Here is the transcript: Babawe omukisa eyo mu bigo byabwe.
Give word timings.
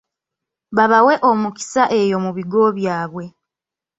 Babawe 0.77 1.13
omukisa 1.29 1.83
eyo 1.99 2.17
mu 2.23 2.31
bigo 2.37 2.63
byabwe. 2.77 3.25